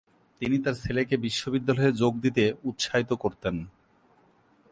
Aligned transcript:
তিনি 0.41 0.57
তার 0.59 0.75
ছেলেকে 0.75 1.15
বিশ্ববিদ্যালয়ে 1.17 1.91
যোগ 1.93 2.13
দিতে 2.19 2.43
উত্সাহিত 2.63 3.11
করতেন। 3.13 3.55